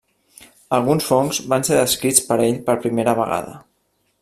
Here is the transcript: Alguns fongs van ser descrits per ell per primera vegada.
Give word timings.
Alguns 0.77 1.09
fongs 1.09 1.41
van 1.53 1.67
ser 1.67 1.77
descrits 1.79 2.25
per 2.31 2.39
ell 2.47 2.59
per 2.71 2.77
primera 2.87 3.17
vegada. 3.23 3.57